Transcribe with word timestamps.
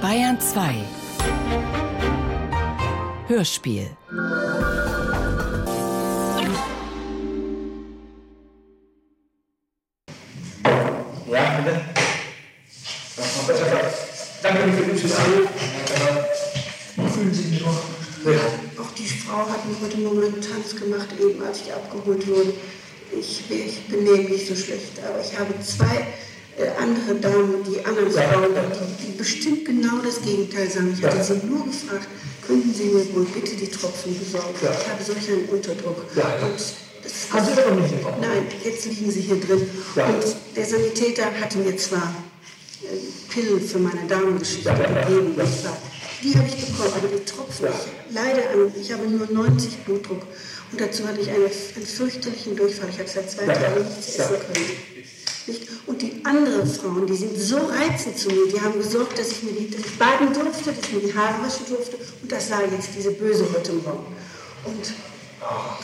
Bayern 0.00 0.40
2 0.40 0.74
Hörspiel 3.28 3.88
Ja, 11.30 11.60
bitte. 11.60 11.80
Danke 14.42 14.72
für 14.72 14.82
den 14.82 14.92
Besuch. 14.92 15.08
Fühlen 17.12 17.34
Sie 17.34 17.42
sich 17.42 17.60
noch? 17.60 17.68
Auch 17.68 18.90
die 18.98 19.06
Frau 19.06 19.48
hat 19.48 19.64
mir 19.66 19.76
heute 19.80 19.98
Morgen 19.98 20.24
einen 20.24 20.42
Tanz 20.42 20.74
gemacht, 20.74 21.08
eben 21.20 21.42
als 21.44 21.60
ich 21.62 21.72
abgeholt 21.72 22.26
wurde. 22.26 22.52
Ich, 23.18 23.50
ich 23.50 23.86
benehme 23.86 24.28
mich 24.28 24.48
so 24.48 24.56
schlecht, 24.56 24.98
aber 25.06 25.20
ich 25.20 25.38
habe 25.38 25.54
zwei 25.60 26.06
andere 26.78 27.14
Damen, 27.16 27.64
die 27.64 27.84
anderen 27.84 28.10
Frauen, 28.10 28.54
die, 29.00 29.06
die 29.06 29.18
bestimmt 29.18 29.64
genau 29.64 29.98
das 30.04 30.20
Gegenteil 30.20 30.68
sagen. 30.70 30.94
Ich 30.96 31.04
hatte 31.04 31.24
sie 31.24 31.46
nur 31.46 31.64
gefragt, 31.64 32.08
könnten 32.46 32.74
Sie 32.74 32.84
mir 32.84 33.14
wohl 33.14 33.24
bitte 33.24 33.56
die 33.56 33.68
Tropfen 33.68 34.18
besorgen? 34.18 34.54
Ich 34.60 34.88
habe 34.88 35.02
solch 35.02 35.28
einen 35.30 35.46
Unterdruck. 35.46 36.04
Das, 36.14 36.74
Haben 37.32 37.46
Sie 37.46 37.52
aber 37.52 37.80
nicht 37.80 37.96
bekommen? 37.96 38.18
Nein, 38.20 38.46
jetzt 38.64 38.84
liegen 38.84 39.10
sie 39.10 39.20
hier 39.22 39.40
drin. 39.40 39.68
Ja. 39.96 40.06
Und 40.06 40.24
der 40.56 40.64
Sanitäter 40.66 41.24
hatte 41.40 41.58
mir 41.58 41.76
zwar 41.76 42.14
äh, 42.82 43.32
Pillen 43.32 43.60
für 43.60 43.78
meine 43.78 44.06
Darmgeschichte 44.08 44.68
Ja, 44.68 44.78
ja, 44.78 45.02
gegeben? 45.02 45.34
Die 46.22 46.34
habe 46.36 46.46
ich 46.46 46.66
bekommen, 46.66 46.92
aber 46.96 47.08
die 47.08 47.24
Tropfen, 47.24 47.66
ich 47.66 48.14
leide 48.14 48.48
an, 48.50 48.72
ich 48.80 48.92
habe 48.92 49.08
nur 49.08 49.26
90 49.26 49.78
Blutdruck. 49.78 50.22
Und 50.70 50.80
dazu 50.80 51.06
hatte 51.06 51.20
ich 51.20 51.28
eine, 51.28 51.44
einen 51.44 51.86
fürchterlichen 51.86 52.56
Durchfall. 52.56 52.88
Ich 52.90 52.98
habe 52.98 53.08
seit 53.08 53.30
zwei. 53.30 53.44
Tagen 53.46 53.84
nichts 53.84 54.18
essen 54.18 54.36
können. 54.36 54.91
Nicht? 55.46 55.68
Und 55.86 56.00
die 56.00 56.24
anderen 56.24 56.66
Frauen, 56.66 57.06
die 57.06 57.16
sind 57.16 57.36
so 57.36 57.56
reizend 57.56 58.16
zu 58.16 58.28
mir, 58.28 58.46
die 58.52 58.60
haben 58.60 58.78
gesorgt, 58.78 59.18
dass 59.18 59.32
ich 59.32 59.42
mir 59.42 59.52
die, 59.52 59.70
dass 59.70 59.80
ich 59.80 59.98
baden 59.98 60.32
durfte, 60.32 60.70
dass 60.70 60.78
ich 60.78 60.92
mir 60.92 61.00
die 61.00 61.14
Haare 61.14 61.42
waschen 61.42 61.66
durfte. 61.68 61.96
Und 62.22 62.30
das 62.30 62.48
sah 62.48 62.60
jetzt 62.62 62.90
diese 62.96 63.10
Böse 63.12 63.46
heute 63.52 63.72
Morgen. 63.72 64.06
Und 64.64 64.92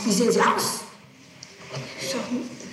wie 0.05 0.13
sehen 0.13 0.31
sie 0.31 0.41
aus? 0.41 0.81
Ich 2.01 2.11
sag, 2.11 2.21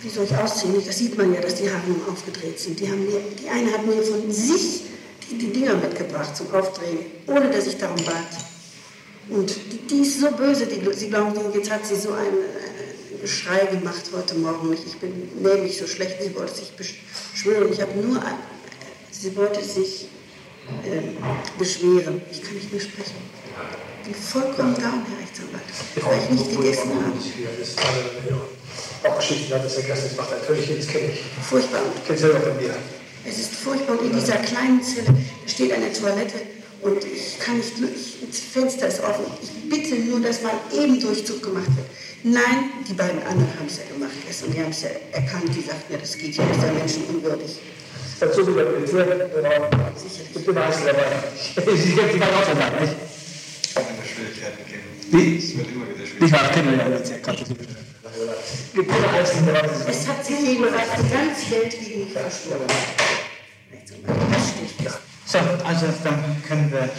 wie 0.01 0.09
soll 0.09 0.25
ich 0.25 0.35
aussehen? 0.37 0.75
Das 0.85 0.97
sieht 0.97 1.17
man 1.17 1.33
ja, 1.33 1.41
dass 1.41 1.55
die 1.55 1.69
Haare 1.69 1.81
nun 1.87 2.01
aufgedreht 2.09 2.59
sind. 2.59 2.79
Die, 2.79 2.87
haben 2.87 3.03
mir, 3.03 3.19
die 3.41 3.49
eine 3.49 3.71
hat 3.73 3.85
mir 3.85 4.01
von 4.03 4.31
sich 4.31 4.83
die, 5.29 5.37
die 5.37 5.51
Dinger 5.51 5.75
mitgebracht 5.75 6.37
zum 6.37 6.53
Aufdrehen, 6.53 6.99
ohne 7.25 7.49
dass 7.49 7.65
ich 7.65 7.77
darum 7.77 7.97
bat. 8.05 8.27
Und 9.29 9.55
die, 9.71 9.87
die 9.87 10.01
ist 10.01 10.19
so 10.19 10.29
böse, 10.31 10.67
die, 10.67 10.81
sie 10.93 11.09
glauben, 11.09 11.33
jetzt 11.53 11.71
hat 11.71 11.85
sie 11.85 11.95
so 11.95 12.11
ein 12.11 12.27
äh, 12.27 12.84
Geschrei 13.25 13.65
gemacht 13.65 14.03
heute 14.15 14.35
Morgen. 14.35 14.71
Ich, 14.71 14.85
ich 14.85 14.97
bin 14.97 15.11
nämlich 15.41 15.79
so 15.79 15.87
schlecht, 15.87 16.21
sie 16.21 16.35
wollte 16.35 16.53
sich 16.53 16.73
beschwören. 16.73 17.73
Ich 17.73 17.81
habe 17.81 17.97
nur, 17.99 18.21
ein, 18.21 18.35
sie 19.09 19.35
wollte 19.35 19.63
sich 19.63 20.05
ähm, 20.85 21.17
beschweren. 21.57 22.21
Ich 22.31 22.43
kann 22.43 22.53
nicht 22.53 22.71
mehr 22.71 22.81
sprechen. 22.81 23.15
Ich 24.03 24.11
bin 24.11 24.13
vollkommen 24.13 24.75
down, 24.75 25.03
Herr 25.09 25.19
Rechtsanwalt, 25.19 25.63
weil 26.01 26.19
ich 26.23 26.39
nicht 26.39 26.55
gegessen 26.55 26.91
habe. 26.91 27.17
Das. 27.59 29.11
Auch 29.11 29.17
Geschichten 29.17 29.55
hat 29.55 29.65
es 29.65 29.73
vergessen, 29.73 30.03
das 30.09 30.17
macht 30.17 30.29
natürlich 30.29 30.77
das 30.77 30.87
kenne 30.87 31.09
ich. 31.11 31.19
Furchtbar. 31.49 31.81
Kenne 32.05 32.15
es 32.15 32.21
selber 32.21 32.41
von 32.41 32.57
mir. 32.57 32.75
Es 33.25 33.39
ist 33.39 33.55
furchtbar. 33.55 33.99
Und 33.99 34.05
in 34.05 34.19
dieser 34.19 34.37
kleinen 34.37 34.83
Zelle 34.83 35.17
steht 35.47 35.71
eine 35.73 35.91
Toilette 35.91 36.41
und 36.83 37.03
ich 37.03 37.39
kann 37.39 37.57
nicht, 37.57 37.73
ich, 37.79 38.17
das 38.29 38.39
Fenster 38.39 38.87
ist 38.87 38.99
offen. 38.99 39.25
Ich 39.41 39.67
bitte 39.67 39.95
nur, 39.95 40.19
dass 40.19 40.43
mal 40.43 40.53
eben 40.71 40.99
Durchzug 40.99 41.41
gemacht 41.41 41.75
wird. 41.75 41.87
Nein, 42.27 42.71
die 42.89 42.93
beiden 42.93 43.21
anderen 43.21 43.53
haben 43.59 43.67
es 43.67 43.77
ja 43.77 43.83
gemacht 43.93 44.17
gestern. 44.25 44.51
Die 44.51 44.59
haben 44.59 44.71
es 44.71 44.81
ja 44.81 44.89
erkannt. 45.11 45.45
Die 45.55 45.61
sagten 45.61 45.93
ja, 45.93 45.99
das 45.99 46.17
geht 46.17 46.35
ja, 46.35 46.43
das 46.47 46.57
ist 46.57 46.63
ja 46.63 46.71
menschenunwürdig. 46.73 47.51
Dazu 48.19 48.47
wieder 48.47 48.65
genau. 48.65 49.69
Ich 50.33 50.45
bin 50.45 50.57
Einzel 50.57 50.85
dabei. 50.87 51.05
Sie 51.75 51.93
kennen 51.93 52.09
die 52.11 52.17
beiden 52.17 52.33
auch 52.35 52.43
schon 52.43 52.57
lange, 52.57 52.81
nicht? 52.81 52.95
Auch 53.75 53.89
in 53.89 53.97
der 54.01 54.07
Schwierigkeiten 54.09 54.65
gehen. 54.65 54.81
Wie? 55.11 55.37
Es 55.37 55.55
wird 55.55 55.67
immer 55.69 55.85
wieder 55.87 56.03
Ich 56.03 56.09
schwierig. 56.09 56.31
war 56.31 56.49
kennen 56.49 56.79
ja 56.79 56.87
ja. 56.87 56.97
Wir 58.73 58.85
können 58.87 59.05
Einzel 59.05 59.45
dabei. 59.45 59.69
Es 59.87 60.07
hat 60.07 60.25
sich 60.25 60.37
die 60.37 60.57
ganze 60.57 61.51
Welt 61.51 61.79
gegen 61.79 62.05
mich 62.05 62.13
verschworen. 62.13 62.65
Das. 64.31 64.83
Ja. 64.83 64.91
So, 65.27 65.37
also 65.63 65.85
dann 66.03 66.41
können 66.47 66.71
wir 66.71 66.89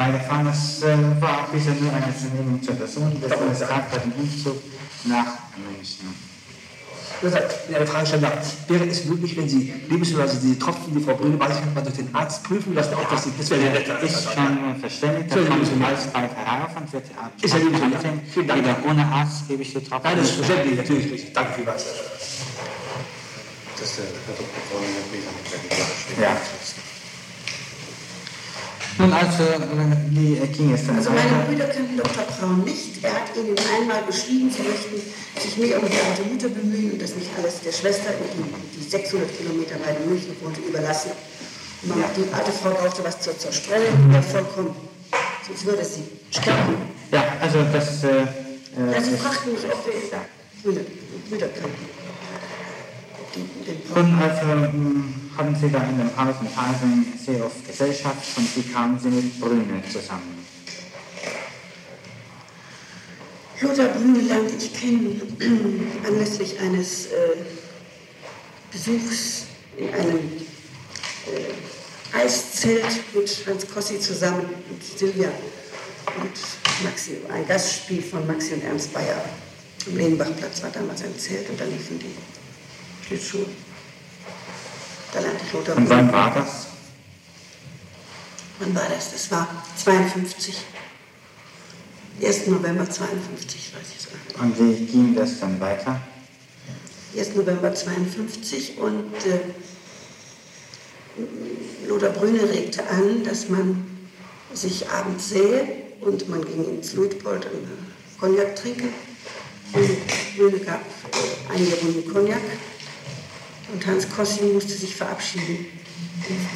weiterfahren. 0.00 0.46
Das 0.46 0.82
äh, 0.82 0.96
war 1.20 1.48
bisher 1.52 1.74
nur 1.74 1.92
eine 1.92 2.12
Vernehmung 2.12 2.62
zur 2.62 2.74
Person. 2.74 3.16
Das 3.20 3.30
war 3.30 3.46
das 3.48 3.60
Tag 3.60 3.90
bei 3.90 3.98
dem 3.98 4.12
Umzug 4.12 4.56
nach 5.04 5.26
München. 5.56 6.30
Das 7.22 7.34
heißt, 7.34 7.74
eine 7.74 7.86
Frage 7.86 8.06
stellen 8.06 8.22
darf. 8.22 8.34
Wäre 8.66 8.86
es 8.86 9.04
möglich, 9.04 9.36
wenn 9.36 9.46
Sie 9.46 9.74
lebensweise 9.90 10.40
die 10.40 10.58
Tropfen, 10.58 10.94
die 10.96 11.02
Frau 11.04 11.14
Brüne 11.14 11.38
weiß 11.38 11.52
ich, 11.58 11.74
mal 11.74 11.82
durch 11.82 11.96
den 11.96 12.14
Arzt 12.14 12.42
prüfen 12.44 12.74
lassen, 12.74 12.94
ob 12.94 13.10
das, 13.10 13.26
das 13.36 13.50
wäre 13.50 13.60
der 13.60 13.74
Retter. 13.74 14.00
Ist 14.00 14.32
schon 14.32 14.74
äh, 14.74 14.80
verständigt, 14.80 15.30
da 15.30 15.36
Entschuldigung, 15.36 15.58
kommt 15.58 15.60
Entschuldigung. 15.60 15.86
alles 15.86 16.06
bei 16.06 16.28
Verhaarfand, 16.28 16.92
wird 16.94 17.04
der 17.10 17.18
Arzt 17.18 17.44
Ist 17.44 17.54
ja 17.54 17.60
ansehen. 17.60 18.20
Vielen 18.32 18.48
Dank. 18.48 18.62
Wieder 18.62 18.76
ohne 18.88 19.04
Arzt 19.04 19.48
gebe 19.48 19.62
ich 19.62 19.72
die 19.74 19.84
Tropfen. 19.84 20.00
Nein, 20.04 20.16
das 20.16 20.30
ist 20.30 20.36
verständlich, 20.36 20.76
natürlich 20.78 21.10
nicht. 21.12 21.36
Danke 21.36 21.52
vielmals. 21.52 21.84
Dass 23.78 23.96
der 23.96 24.04
Herr 24.04 24.34
Dr. 24.34 24.46
In 24.80 26.16
der. 26.16 26.24
Ja. 26.24 26.36
Nun 29.00 29.12
also, 29.14 29.42
äh, 29.44 29.96
wie 30.10 30.36
äh, 30.36 30.46
ging 30.48 30.74
es 30.74 30.86
dann 30.86 30.96
Also 30.96 31.08
meine 31.08 31.24
weiter? 31.30 31.44
Brüder 31.48 31.64
kannten 31.72 31.96
Dr. 31.96 32.24
Braun 32.36 32.64
nicht. 32.64 33.02
Er 33.02 33.14
hat 33.14 33.32
ihnen 33.34 33.56
einmal 33.56 34.04
geschrieben, 34.04 34.50
sie 34.52 34.60
möchten 34.60 35.00
sich 35.40 35.56
mehr 35.56 35.80
um 35.82 35.88
die 35.88 35.96
alte 35.96 36.22
Mutter 36.30 36.48
bemühen 36.48 36.92
und 36.92 37.00
das 37.00 37.16
nicht 37.16 37.30
alles 37.38 37.60
der 37.60 37.72
Schwester, 37.72 38.10
die, 38.12 38.78
die 38.78 38.84
600 38.90 39.26
Kilometer 39.38 39.76
weit 39.86 39.96
in 40.04 40.10
München 40.10 40.36
wohnte, 40.42 40.60
überlassen. 40.60 41.12
Und 41.82 41.94
Die 41.96 42.28
alte 42.34 42.52
Frau 42.52 42.70
brauchte 42.72 43.02
was 43.02 43.20
zur 43.22 43.38
Zerstreuung, 43.38 44.12
ja 44.12 44.20
vollkommen. 44.20 44.76
Sonst 45.46 45.64
würde 45.64 45.82
sie 45.82 46.04
sterben. 46.30 46.76
Ja, 47.10 47.24
also 47.40 47.64
das 47.72 48.04
äh, 48.04 48.08
Ja, 48.18 49.00
sie 49.00 49.14
äh, 49.14 49.16
fragten 49.16 49.52
mich, 49.52 49.64
ob 49.64 49.80
wir 49.86 49.94
Brüder, 50.62 50.82
Brüder 51.30 51.48
kannten. 51.48 51.86
Die 53.34 53.64
den 53.64 53.80
Nun, 53.94 54.18
Braun. 54.18 54.28
also 54.28 55.19
haben 55.36 55.54
Sie 55.54 55.70
da 55.70 55.82
in 55.84 55.98
dem 55.98 56.08
in 56.08 56.56
Hagen 56.56 57.12
sehr 57.24 57.44
oft 57.44 57.66
Gesellschaft 57.66 58.36
und 58.36 58.56
wie 58.56 58.72
kamen 58.72 58.98
Sie 58.98 59.08
mit 59.08 59.40
Brüne 59.40 59.82
zusammen? 59.90 60.44
Lothar 63.60 63.88
Brüne 63.88 64.20
lernte 64.20 64.54
ich 64.56 64.72
kennen 64.72 65.20
anlässlich 66.06 66.58
eines 66.58 67.06
äh, 67.06 67.10
Besuchs 68.72 69.46
in 69.76 69.92
einem 69.92 70.18
äh, 71.26 72.16
Eiszelt 72.16 73.14
mit 73.14 73.46
Hans 73.46 73.66
Kossi 73.72 74.00
zusammen 74.00 74.48
und 74.70 74.82
Silvia 74.82 75.30
und 76.16 76.84
Maxi, 76.84 77.18
ein 77.30 77.46
Gastspiel 77.46 78.02
von 78.02 78.26
Maxi 78.26 78.54
und 78.54 78.64
Ernst 78.64 78.92
Bayer. 78.92 79.24
Am 79.86 79.96
Lehnbachplatz 79.96 80.62
war 80.62 80.70
damals 80.70 81.02
ein 81.02 81.16
Zelt 81.18 81.48
und 81.50 81.60
da 81.60 81.64
liefen 81.64 81.98
die 81.98 82.14
Schlittschuhe. 83.06 83.46
Da 85.12 85.20
lernte 85.20 85.44
ich 85.44 85.52
Lothar 85.52 85.76
Und 85.76 85.88
wann 85.88 86.12
war 86.12 86.32
das? 86.34 86.66
Wann 88.60 88.74
war 88.74 88.88
das? 88.88 89.12
Das 89.12 89.30
war 89.30 89.48
52. 89.76 90.56
1. 92.22 92.46
November 92.48 92.88
52, 92.88 93.72
weiß 93.74 93.82
ich 93.96 94.02
sogar. 94.02 94.44
Und 94.44 94.58
wie 94.58 94.84
ging 94.86 95.14
das 95.14 95.40
dann 95.40 95.58
weiter? 95.60 96.00
1. 97.16 97.34
November 97.34 97.74
52 97.74 98.78
und 98.78 99.12
äh, 99.26 99.40
Lothar 101.88 102.10
Brüne 102.10 102.42
regte 102.48 102.86
an, 102.88 103.24
dass 103.24 103.48
man 103.48 103.86
sich 104.52 104.88
abends 104.90 105.30
sähe 105.30 105.66
und 106.00 106.28
man 106.28 106.44
ging 106.44 106.64
ins 106.64 106.92
Luitpold 106.92 107.46
und 107.46 107.66
Cognac 108.20 108.54
trinken. 108.54 108.90
Und 109.72 110.36
Brüne 110.36 110.58
gab 110.58 110.82
einige 111.52 111.74
Runden 111.76 112.12
Cognac 112.12 112.40
und 113.72 113.86
Hans 113.86 114.08
Kossi 114.08 114.42
musste 114.42 114.72
sich 114.72 114.96
verabschieden. 114.96 115.66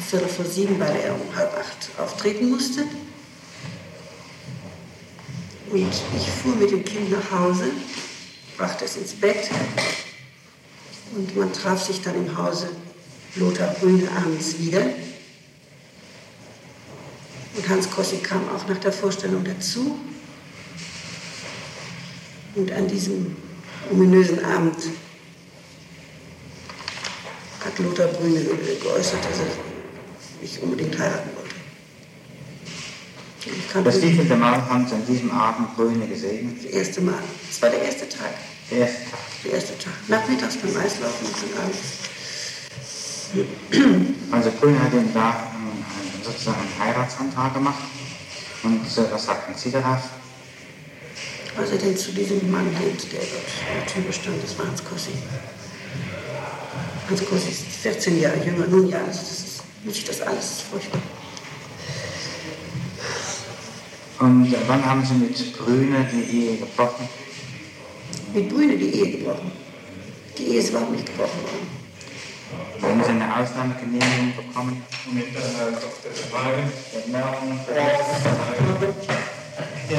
Viertel 0.07 0.27
vor 0.27 0.45
sieben, 0.45 0.79
weil 0.79 0.95
er 0.95 1.13
um 1.13 1.35
halb 1.35 1.53
acht 1.57 1.89
auftreten 1.99 2.49
musste. 2.49 2.83
Und 5.71 5.91
ich 6.17 6.29
fuhr 6.29 6.55
mit 6.55 6.71
dem 6.71 6.85
Kind 6.85 7.11
nach 7.11 7.31
Hause, 7.31 7.71
brachte 8.57 8.85
es 8.85 8.95
ins 8.97 9.13
Bett 9.13 9.49
und 11.15 11.35
man 11.35 11.51
traf 11.51 11.83
sich 11.83 12.01
dann 12.01 12.15
im 12.15 12.37
Hause 12.37 12.69
Lothar 13.35 13.73
Brüne 13.73 14.09
abends 14.15 14.57
wieder. 14.59 14.81
Und 17.55 17.69
Hans 17.69 17.89
Kossi 17.89 18.17
kam 18.17 18.47
auch 18.49 18.67
nach 18.67 18.77
der 18.77 18.91
Vorstellung 18.91 19.43
dazu. 19.43 19.97
Und 22.55 22.71
an 22.71 22.87
diesem 22.87 23.35
ominösen 23.91 24.43
Abend 24.45 24.77
hat 27.75 27.85
Lothar 27.85 28.07
Brüne 28.07 28.39
geäußert, 28.41 29.19
dass 29.25 29.39
er 29.39 29.45
mich 30.41 30.61
unbedingt 30.61 30.97
heiraten 30.97 31.29
wollte. 31.35 31.55
Das 33.83 34.01
wievielte 34.01 34.35
Mal 34.35 34.67
haben 34.69 34.87
Sie 34.87 34.95
an 34.95 35.05
diesem 35.05 35.31
Abend 35.31 35.75
Brüne 35.75 36.07
gesehen? 36.07 36.57
das 36.61 36.71
erste 36.71 37.01
Mal. 37.01 37.19
Es 37.49 37.61
war 37.61 37.69
der 37.69 37.83
erste 37.83 38.09
Tag. 38.09 38.33
Der 38.71 38.79
erste 38.79 39.09
Tag. 39.11 39.19
Der 39.43 39.53
erste 39.53 39.77
Tag. 39.77 39.93
Nachmittags 40.07 40.57
beim 40.57 40.75
Eislaufen 40.77 41.27
und 41.27 41.59
abends. 41.59 41.79
Also 44.31 44.51
Brüne 44.59 44.81
hat 44.81 44.93
ihm 44.93 45.13
da 45.13 45.51
sozusagen 46.23 46.57
einen 46.59 46.87
Heiratsantrag 46.87 47.53
gemacht. 47.53 47.83
Und 48.63 48.85
äh, 48.85 49.11
was 49.11 49.25
sagten 49.25 49.53
Sie 49.55 49.71
darauf? 49.71 50.01
Was 51.57 51.71
er 51.71 51.77
denn 51.77 51.95
zu 51.95 52.11
diesem 52.11 52.49
Mann 52.51 52.69
geht, 52.79 53.11
der 53.11 53.19
dort 53.19 53.47
in 53.69 53.75
der 53.77 53.85
Tür 53.85 54.01
bestand, 54.03 54.43
das 54.43 54.57
war 54.57 54.67
Hans 54.67 54.83
Kossi. 54.83 55.11
Hans 57.07 57.23
Kossi 57.25 57.49
ist 57.49 57.65
14 57.83 58.19
Jahre 58.19 58.37
jünger. 58.43 58.65
Nun 58.67 58.89
ja, 58.89 58.99
das 59.05 59.21
ist 59.21 59.63
nicht 59.83 60.09
das 60.09 60.21
alles 60.21 60.61
furchtbar. 60.69 61.01
Und 64.19 64.55
wann 64.67 64.83
haben 64.83 65.05
Sie 65.05 65.13
mit 65.13 65.57
Brüne 65.57 66.07
die 66.11 66.23
Ehe 66.23 66.57
gebrochen? 66.57 67.07
Mit 68.33 68.49
Brüne 68.49 68.77
die 68.77 68.89
Ehe 68.89 69.17
gebrochen. 69.17 69.51
Die 70.37 70.47
Ehe 70.47 70.59
ist 70.59 70.69
überhaupt 70.69 70.91
nicht 70.93 71.05
gebrochen 71.05 71.41
worden. 71.43 71.67
Haben 72.81 73.03
Sie 73.03 73.09
eine 73.09 73.35
Ausnahmegenehmigung 73.35 74.33
bekommen? 74.35 74.83
Mit 75.11 75.27
einer 75.27 75.77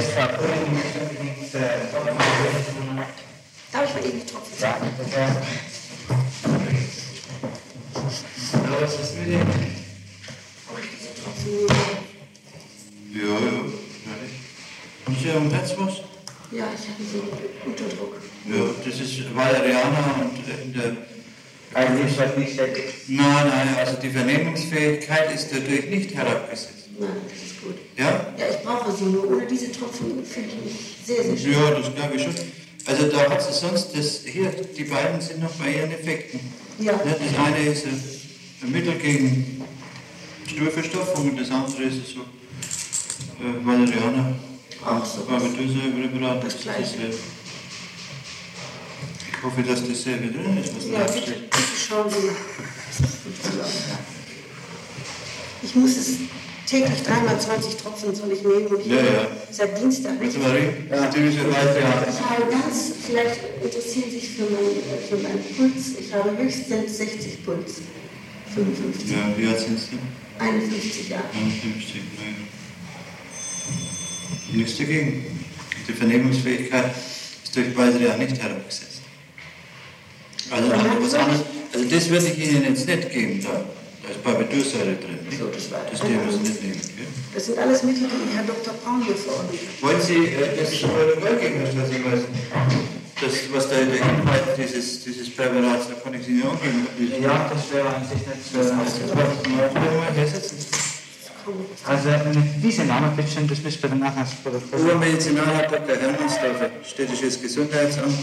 Frau 0.03 0.27
Brüne, 0.37 0.59
die 0.67 0.75
möchte 0.75 0.99
unbedingt 1.01 1.55
Darf 3.73 3.85
ich 3.85 3.95
mal 3.95 4.05
eben 4.05 4.21
die 4.21 4.27
Tropfen 4.27 4.59
sagen? 4.59 4.87
Was 8.79 8.93
ist 9.01 9.19
mit 9.19 9.29
dem? 9.29 9.41
Tropfen 11.25 11.51
nehmen? 11.51 11.69
Ja, 13.15 13.23
ja, 13.23 13.57
fertig. 14.05 14.33
Haben 15.07 15.17
Sie 15.23 15.31
am 15.31 15.51
Herz 15.51 15.71
was? 15.79 15.95
Ja, 16.53 16.67
ich 16.75 16.85
habe 16.91 17.03
so 17.11 17.69
Unterdruck. 17.71 18.21
Ja, 18.45 18.65
das 18.85 19.01
ist 19.01 19.35
Valeriana 19.35 20.21
und 20.21 20.47
äh, 20.47 20.63
in 20.63 20.73
der. 20.75 20.97
Also 21.73 21.93
nicht, 21.95 22.19
was 22.19 22.37
nicht 22.37 22.55
sehr 22.55 22.69
Nein, 23.09 23.49
nein, 23.49 23.77
also 23.79 23.97
die 24.01 24.11
Vernehmungsfähigkeit 24.11 25.35
ist 25.35 25.49
dadurch 25.53 25.89
nicht 25.89 26.15
herabgesetzt. 26.15 26.89
Nein, 26.99 27.09
das 27.29 27.51
ist 27.51 27.63
gut. 27.63 27.77
Ja? 27.97 28.35
Ja, 28.37 28.45
ich 28.51 28.63
brauche 28.63 28.93
sie 28.95 29.05
nur. 29.05 29.27
Ohne 29.31 29.47
diese 29.47 29.73
Tropfen 29.73 30.23
fühle 30.23 30.47
ich 30.49 30.65
mich 30.65 30.97
sehr, 31.03 31.25
sehr 31.25 31.37
schön. 31.37 31.53
Ja, 31.53 31.71
das 31.71 31.95
glaube 31.95 32.15
ich 32.15 32.23
schon. 32.23 32.35
Also 32.85 33.09
da 33.09 33.31
hat 33.31 33.43
sie 33.43 33.53
sonst 33.53 33.97
das, 33.97 34.21
hier, 34.25 34.51
die 34.51 34.85
beiden 34.85 35.21
sind 35.21 35.41
noch 35.43 35.53
bei 35.53 35.73
ihren 35.73 35.91
Effekten. 35.91 36.41
Ja. 36.79 36.93
Das 36.93 37.47
eine 37.47 37.67
ist 37.67 37.85
ein, 38.63 38.73
Mittel 38.73 38.95
gegen 38.95 39.63
Stuhlverstopfung 40.47 41.31
und 41.31 41.41
das 41.41 41.51
andere 41.51 41.83
ist 41.85 42.09
so 42.09 42.21
äh, 42.21 43.65
Valeriana. 43.65 44.35
Auch 44.85 45.05
so. 45.05 45.23
Präparat. 45.23 46.45
Das 46.45 46.61
Gleiche. 46.61 47.11
Ich 49.29 49.43
hoffe, 49.43 49.63
dass 49.63 49.87
dasselbe 49.87 50.29
drin 50.29 50.59
ist, 50.63 50.77
was 50.77 50.87
Ja, 50.87 51.05
da 51.05 51.13
bitte, 51.13 51.33
bitte 51.33 51.77
schauen 51.89 52.11
Sie 52.11 52.27
mal. 52.27 52.37
Ich 55.63 55.75
muss 55.75 55.97
es 55.97 56.11
täglich 56.67 57.03
dreimal 57.03 57.41
20 57.41 57.77
Tropfen 57.77 58.15
soll 58.15 58.33
ich 58.33 58.43
nehmen 58.43 58.67
und 58.67 58.81
ich 58.81 58.87
Ja, 58.87 58.97
ja. 58.97 59.27
seit 59.51 59.81
Dienstag 59.81 60.21
nicht. 60.21 60.41
Marie, 60.41 60.69
ja. 60.91 61.11
Ich 61.11 62.21
habe 62.21 62.51
ganz, 62.51 62.93
vielleicht 63.07 63.41
interessieren 63.63 64.11
Sie 64.11 64.19
sich 64.21 64.31
für, 64.31 64.43
mein, 64.45 65.09
für 65.09 65.17
meinen 65.17 65.45
Puls. 65.57 65.99
Ich 65.99 66.13
habe 66.13 66.37
höchstens 66.37 66.97
60 66.99 67.45
Puls. 67.45 67.83
55. 68.57 69.11
Ja, 69.11 69.35
wie 69.37 69.47
alt 69.47 69.61
sind 69.61 69.79
Sie? 69.79 69.99
51 70.39 71.09
Jahre. 71.11 71.25
51, 71.35 72.03
nein. 72.19 72.37
Nichts 74.53 74.79
dagegen. 74.79 75.27
Die 75.89 75.93
Vernehmungsfähigkeit 75.93 76.95
ist 77.45 77.55
durch 77.55 77.77
Valerian 77.77 78.19
nicht 78.19 78.41
herabgesetzt. 78.43 79.01
Also, 80.51 80.71
was 80.71 81.15
anderes, 81.15 81.45
also 81.73 81.85
das 81.89 82.09
würde 82.11 82.27
ich 82.29 82.39
Ihnen 82.39 82.65
jetzt 82.65 82.87
nicht 82.87 83.11
geben, 83.11 83.43
da, 83.43 83.65
da 84.03 84.09
ist 84.11 84.23
Barbitürsäure 84.23 84.95
drin. 84.97 85.19
nicht? 85.29 85.39
So, 85.39 85.47
das 85.49 85.71
war- 85.71 85.85
das 85.91 86.01
dürfen 86.01 86.31
Sie 86.31 86.49
nicht 86.51 86.63
nehmen. 86.63 86.81
Gell? 86.97 87.07
Das 87.35 87.47
sind 87.47 87.59
alles 87.59 87.83
Mittel, 87.83 88.09
die 88.09 88.37
Herr 88.37 88.45
Dr. 88.45 88.73
Braun 88.75 89.03
hat. 89.05 89.83
Wollen 89.83 90.01
Sie 90.01 90.15
äh, 90.27 90.57
das 90.59 90.71
Protokoll 90.81 91.37
geben, 91.41 91.55
Herr 91.61 91.71
Staatsanwalt? 91.73 92.25
Das, 93.19 93.33
was 93.51 93.71
da 93.71 93.77
der 93.77 93.97
Inhalt 93.97 94.45
dieses, 94.59 95.03
dieses 95.05 95.35
Präparats, 95.35 95.89
da 95.89 95.95
kann 95.95 96.13
ich 96.21 96.29
Ihnen 96.29 96.43
auch 96.43 96.61
geben. 96.61 96.87
Ja, 97.23 97.51
das 97.51 97.73
wäre 97.73 97.89
an 97.89 98.05
sich 98.05 98.19
nicht 98.27 98.53
so. 98.53 98.75
mal 98.75 100.15
hersetzen. 100.15 100.59
Also 101.87 102.09
mit 102.09 102.63
diesem 102.63 102.89
Namen, 102.89 103.17
bitte 103.17 103.31
schön, 103.31 103.49
das 103.49 103.63
müsst 103.63 103.83
ihr 103.83 103.89
dann 103.89 104.01
nachher 104.01 104.27
Protokoll. 104.43 104.81
Obermedizinalrat 104.81 105.73
Dr. 105.73 105.97
Hermannsdorfer, 105.97 106.71
städtisches 106.85 107.41
Gesundheitsamt. 107.41 108.19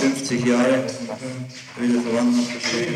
50 0.00 0.46
Jahre, 0.46 0.84
wieder 1.78 2.02
Verwandten 2.02 2.44
verstehen. 2.44 2.94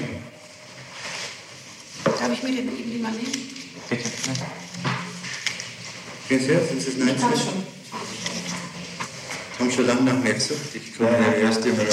Darf 2.04 2.32
ich 2.32 2.42
mir 2.42 2.50
den 2.50 2.78
eben 2.78 2.90
lieber 2.92 3.08
nehmen? 3.08 3.32
Bitte. 3.88 4.08
Geht's 6.28 6.46
jetzt? 6.46 6.72
Ist 6.72 6.88
es 6.88 6.96
nein? 6.98 7.14
Ich 7.16 7.20
kann 7.20 7.32
schon. 7.32 7.80
Haben 9.61 9.71
schon 9.71 9.87
lange 9.87 10.03
nach 10.03 10.19
mir 10.19 10.33
gesucht. 10.33 10.75
Ich 10.75 10.97
komme 10.97 11.11
ja 11.11 11.33
erst 11.33 11.67
immer 11.67 11.83
um 11.83 11.89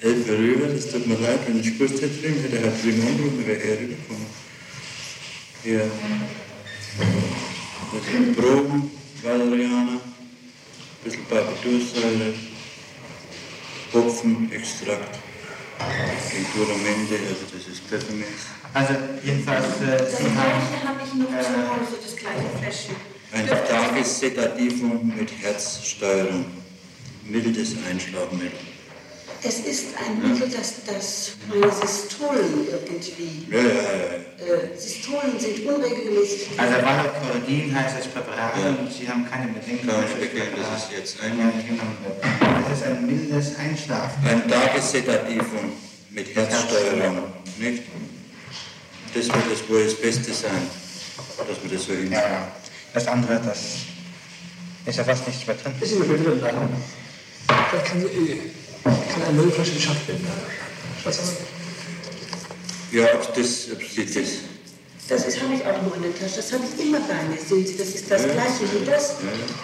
11 0.00 0.28
Uhr 0.28 0.38
rüber. 0.38 0.66
Das 0.68 0.90
tut 0.90 1.06
mir 1.08 1.18
leid, 1.18 1.40
wenn 1.46 1.58
ich 1.58 1.76
gewusst 1.76 2.00
hätte, 2.00 2.20
drüben 2.22 2.40
hätte 2.40 2.58
er 2.58 2.70
drüben 2.70 3.06
angerufen, 3.06 3.46
wäre 3.46 3.60
er 3.60 3.80
rübergekommen. 3.80 4.26
Hier. 5.64 5.90
Das 7.92 8.12
sind 8.12 8.36
Proben, 8.36 8.90
Valeriana, 9.22 9.94
ein 9.94 10.00
bisschen 11.02 11.26
Barbitursäure, 11.28 12.32
Hopfenextrakt, 13.92 15.18
Tincturamente, 16.30 17.14
also 17.28 17.44
das 17.52 17.66
ist 17.66 17.82
Pfefferminz. 17.88 18.46
Also 18.72 18.94
jedenfalls, 19.24 19.66
äh, 19.82 19.98
Das 19.98 20.16
Sie 20.16 20.24
haben 20.24 20.34
gleiche 20.34 20.86
habe 20.86 21.00
ich 21.04 21.14
noch 21.14 21.28
zu 21.28 21.68
Hause, 21.68 21.98
das 22.00 22.16
gleiche 22.16 22.46
Fläschchen. 22.60 22.96
Ein 23.32 23.46
Tagessedativum 23.48 25.12
mit 25.16 25.30
Herzsteuerung, 25.42 26.44
mildes 27.24 27.74
Einschlafmittel. 27.88 28.58
Es 29.42 29.60
ist 29.60 29.86
ein 29.96 30.20
Mittel, 30.20 30.50
das, 30.50 30.74
das 30.84 31.32
meine 31.48 31.72
Systolen 31.72 32.66
irgendwie. 32.70 33.46
Ja, 33.50 33.56
ja, 33.58 33.64
ja. 33.72 34.54
Äh, 34.54 34.78
Systolen 34.78 35.38
sind 35.40 35.64
unregelmäßig. 35.66 36.48
Also 36.58 36.74
Valocoridin 36.74 37.74
heißt 37.74 37.96
das 38.00 38.06
Präparat 38.08 38.52
und 38.78 38.92
Sie 38.92 39.08
haben 39.08 39.26
keine 39.30 39.50
Bedenken. 39.52 39.88
Ich 39.88 40.22
erklären, 40.22 40.48
das 40.56 40.82
ist 40.82 40.92
jetzt 40.92 41.20
ein- 41.22 41.38
Ja, 41.38 41.50
genommen 41.50 41.96
wird. 42.04 42.22
Das 42.70 42.78
ist 42.80 42.86
ein 42.86 43.06
mildes 43.06 43.56
Einschlafen. 43.56 44.26
Ein 44.28 44.46
Tagessedativum 44.46 45.72
mit 46.10 46.34
Herzsteuerung, 46.34 47.22
nicht? 47.58 47.82
Das 49.14 49.26
wird 49.26 49.36
das 49.50 49.68
wohl 49.70 49.84
das 49.84 49.94
Beste 49.94 50.32
sein, 50.34 50.66
dass 51.48 51.62
wir 51.62 51.70
das 51.78 51.86
so 51.86 51.92
Ja, 51.92 51.98
hinkriegen. 51.98 52.12
ja. 52.22 52.52
Das 52.92 53.06
andere, 53.06 53.40
das 53.44 53.58
ist 54.84 54.98
ja 54.98 55.04
fast 55.04 55.26
nichts 55.26 55.46
mehr 55.46 55.56
drin. 55.56 55.72
Ist 55.80 55.92
immer 55.92 56.04
drin 56.04 56.38
bleiben. 56.38 56.68
Vielleicht 57.70 57.86
kann, 57.86 58.02
äh, 58.02 58.36
kann 59.12 59.22
eine 59.28 59.36
neue 59.42 59.50
Flasche 59.50 59.72
beschafft 59.72 60.06
werden. 60.08 60.26
Staatsanwalt? 61.00 61.38
Ja, 62.92 63.04
ob 63.14 63.34
das, 63.34 63.68
ob 63.72 63.82
Sie 63.82 64.04
das, 64.06 64.28
Das 65.08 65.26
ist- 65.26 65.40
habe 65.42 65.54
ich 65.54 65.64
auch 65.64 65.82
nur 65.82 65.94
in 65.96 66.02
der 66.02 66.14
Tasche. 66.18 66.36
Das 66.36 66.52
habe 66.52 66.64
ich 66.64 66.84
immer 66.84 67.00
bei 67.00 67.14
mir. 67.28 67.38
Sehen 67.40 67.66
Sie, 67.66 67.76
das 67.76 67.88
ist 67.88 68.10
das 68.10 68.22
gleiche 68.22 68.62
wie 68.72 68.84
das 68.84 69.10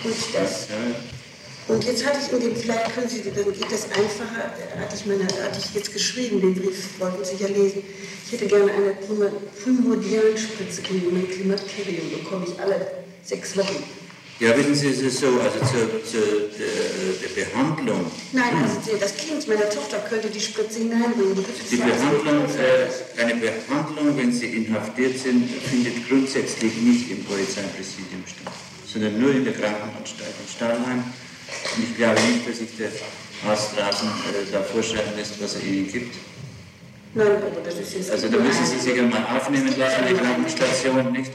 und 0.04 0.14
das. 0.34 0.68
ja, 0.68 1.74
Und 1.74 1.84
jetzt 1.84 2.06
hatte 2.06 2.18
ich 2.24 2.32
in 2.32 2.40
dem, 2.40 2.56
vielleicht 2.56 2.94
können 2.94 3.08
Sie, 3.08 3.22
dann 3.22 3.44
geht 3.52 3.70
das 3.72 3.84
einfacher, 3.90 4.54
hatte 4.80 4.94
ich, 4.96 5.06
meine, 5.06 5.24
hatte 5.24 5.58
ich 5.58 5.74
jetzt 5.74 5.92
geschrieben, 5.92 6.40
den 6.40 6.54
Brief 6.54 6.88
wollten 7.00 7.24
Sie 7.24 7.42
ja 7.42 7.48
lesen. 7.48 7.82
Ich 8.26 8.32
hätte 8.32 8.46
gerne 8.46 8.70
eine 8.72 8.94
Primordialspritze 9.64 10.82
gegen 10.82 11.12
mein 11.12 11.28
Klimakterium, 11.28 12.10
bekomme 12.22 12.46
ich 12.48 12.60
alle 12.60 12.86
sechs 13.24 13.56
Wochen. 13.56 13.82
Ja, 14.40 14.56
wissen 14.56 14.74
Sie, 14.74 14.88
es 14.88 15.00
ist 15.00 15.20
so, 15.20 15.28
also 15.40 15.58
zur, 15.60 16.04
zur 16.04 16.20
der, 16.58 16.68
der 17.22 17.44
Behandlung, 17.44 18.10
Nein, 18.32 18.52
also 18.62 18.76
die- 18.84 18.98
das 19.00 19.16
Kind 19.16 19.46
meiner 19.48 19.68
Tochter 19.70 19.98
könnte 20.08 20.28
die 20.28 20.40
Spritze 20.40 20.78
hineinbringen. 20.80 21.36
Die, 21.36 21.76
die 21.76 21.76
Behandlung, 21.82 22.44
äh, 22.56 23.20
eine 23.22 23.34
Behandlung, 23.36 24.16
wenn 24.16 24.32
Sie 24.32 24.46
inhaftiert 24.46 25.18
sind, 25.18 25.48
findet 25.50 26.06
grundsätzlich 26.08 26.74
nicht 26.76 27.10
im 27.10 27.24
Polizeipräsidium 27.24 28.24
statt, 28.26 28.52
sondern 28.92 29.18
nur 29.20 29.30
in 29.32 29.44
der 29.44 29.54
Krankenanstalt 29.54 30.34
in 30.44 30.48
Stahlheim. 30.54 31.02
Und 31.76 31.82
ich 31.84 31.96
glaube 31.96 32.20
nicht, 32.20 32.48
dass 32.48 32.58
sich 32.58 32.76
der 32.76 32.90
Arzt 33.48 33.70
draußen 33.76 34.08
äh, 34.08 34.52
da 34.52 34.62
vorschreiben 34.62 35.12
lässt, 35.16 35.40
was 35.42 35.54
er 35.54 35.62
Ihnen 35.62 35.90
gibt. 35.90 36.14
Nein, 37.14 37.28
aber 37.28 37.60
das 37.64 37.78
ist 37.78 37.94
jetzt. 37.94 38.10
Also 38.10 38.28
da 38.28 38.36
müssen 38.38 38.66
Sie 38.66 38.78
sich 38.78 38.98
einmal 39.00 39.24
aufnehmen 39.34 39.72
lassen 39.78 40.04
der 40.06 40.14
Krankenstation, 40.18 41.12
nicht? 41.12 41.32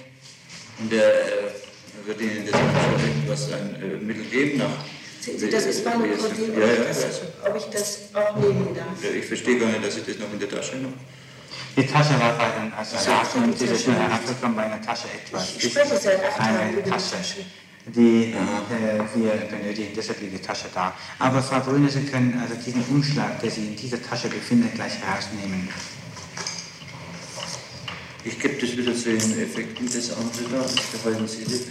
Und 0.79 0.91
der 0.91 1.09
äh, 1.09 1.51
wird 2.05 2.21
Ihnen 2.21 2.47
das 2.49 2.59
irgendwas 2.59 3.51
ein 3.51 3.75
äh, 3.81 3.97
Mittel 4.03 4.23
geben 4.25 4.57
nach. 4.59 4.69
Sehen 5.19 5.37
Sie, 5.37 5.49
das 5.49 5.65
ist 5.65 5.85
meine 5.85 6.07
Kordin, 6.15 6.53
Ja, 6.59 6.65
ja, 6.65 6.73
ob, 6.81 6.89
ich 6.89 6.97
das- 6.97 7.21
ja. 7.21 7.49
ob 7.49 7.55
ich 7.57 7.63
das 7.65 7.99
auch 8.13 8.35
nehmen 8.37 8.75
darf. 8.75 9.03
Ja, 9.03 9.09
Ich 9.19 9.25
verstehe 9.25 9.59
gar 9.59 9.67
nicht, 9.69 9.85
dass 9.85 9.97
ich 9.97 10.05
das 10.05 10.17
noch 10.17 10.31
in 10.33 10.39
der 10.39 10.49
Tasche 10.49 10.73
habe. 10.73 10.93
Die 11.77 11.85
Tasche 11.87 12.19
war 12.19 12.33
bei 12.37 12.49
den 12.59 12.73
Assassinaten 12.73 13.43
und 13.45 13.59
diese 13.61 13.77
schnell 13.77 13.95
herabgekommen 13.95 14.55
bei 14.57 14.63
einer 14.63 14.81
Tasche 14.81 15.07
etwas. 15.07 15.55
Ich 15.57 15.71
spreche 15.71 15.95
seit 15.97 16.23
acht 16.25 16.37
Tagen 16.37 16.57
Eine 16.57 16.71
über 16.73 16.81
die 16.81 16.89
Tasche, 16.89 17.11
Tasche. 17.15 17.45
die 17.85 18.33
äh, 18.33 18.99
wir 19.15 19.31
benötigen, 19.49 19.93
deshalb 19.95 20.19
liegt 20.21 20.33
die 20.33 20.41
Tasche 20.41 20.65
da. 20.73 20.93
Aber 21.19 21.41
Frau 21.41 21.59
Brüne, 21.61 21.89
Sie 21.89 22.01
können 22.01 22.37
also 22.41 22.55
diesen 22.55 22.83
Umschlag, 22.89 23.39
der 23.41 23.51
sich 23.51 23.63
in 23.63 23.75
dieser 23.77 24.01
Tasche 24.01 24.27
befindet, 24.27 24.73
gleich 24.75 24.93
herausnehmen. 24.99 25.69
Ich 28.23 28.37
gebe 28.39 28.55
das 28.55 28.77
wieder 28.77 28.93
zu 28.93 29.03
den 29.17 29.39
Effekten 29.41 29.85
des 29.89 30.11
anderen 30.11 30.51
da. 30.51 30.65
Behalten 31.03 31.27
Sie 31.27 31.43
das. 31.43 31.61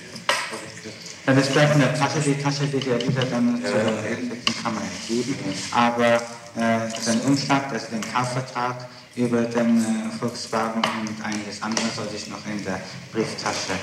Ja, 1.31 1.37
das 1.37 1.49
bleibt 1.51 1.75
in 1.77 1.81
der 1.81 1.95
Tasche. 1.95 2.19
Die 2.21 2.35
Tasche 2.43 2.73
wird 2.73 2.85
ja 2.87 2.95
wieder 3.01 3.25
dann 3.25 3.63
Ja. 3.63 3.69
Effekten 3.69 4.55
kann 4.65 4.75
man 4.75 4.83
geben. 5.07 5.37
Aber 5.71 6.15
äh, 6.17 6.89
den 7.07 7.21
Umschlag, 7.21 7.71
also 7.73 7.87
den 7.93 8.01
Kaufvertrag 8.13 8.89
über 9.15 9.43
den 9.43 9.79
äh, 9.81 10.19
Volkswagen 10.19 10.83
und 10.83 11.25
einiges 11.25 11.63
andere 11.63 11.87
soll 11.95 12.09
sich 12.11 12.27
noch 12.27 12.45
in 12.47 12.65
der 12.65 12.81
Brieftasche 13.13 13.75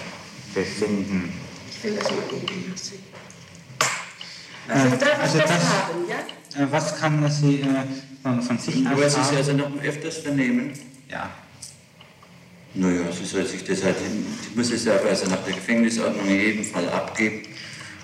befinden. 0.53 1.31
Ich 1.71 1.83
will 1.85 1.95
das 1.95 2.03
mal 2.11 2.17
eben 2.33 2.69
lassen. 2.69 2.95
Äh, 4.67 4.73
Also 4.73 4.95
darf 4.97 5.19
also 5.21 5.37
das, 5.37 5.49
das- 5.49 5.63
haben, 5.63 6.05
ja? 6.09 6.61
Äh, 6.63 6.67
was 6.69 6.99
kann 6.99 7.31
Sie 7.31 7.61
äh, 7.61 7.65
von, 8.23 8.41
von 8.41 8.57
sich 8.57 8.85
Aber 8.85 9.05
aus 9.05 9.13
Sie 9.13 9.21
es 9.21 9.27
sagen? 9.27 9.37
also 9.37 9.53
noch 9.53 9.81
öfters 9.81 10.17
vernehmen? 10.17 10.73
Ja. 11.09 11.29
Naja, 12.79 13.11
sie 13.11 13.25
soll 13.25 13.45
sich 13.45 13.63
das 13.63 13.83
halt, 13.83 13.95
die 13.99 14.55
muss 14.57 14.71
es 14.71 14.85
ja 14.85 14.93
also 14.97 15.25
nach 15.27 15.43
der 15.45 15.53
Gefängnisordnung 15.53 16.27
in 16.27 16.39
jedem 16.39 16.63
Fall 16.63 16.87
abgeben. 16.89 17.41